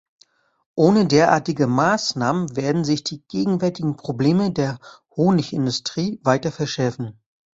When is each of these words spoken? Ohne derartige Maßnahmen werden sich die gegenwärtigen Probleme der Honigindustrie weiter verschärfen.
Ohne 0.73 1.05
derartige 1.05 1.67
Maßnahmen 1.67 2.55
werden 2.55 2.83
sich 2.83 3.03
die 3.03 3.21
gegenwärtigen 3.27 3.97
Probleme 3.97 4.51
der 4.51 4.79
Honigindustrie 5.15 6.19
weiter 6.23 6.51
verschärfen. 6.51 7.19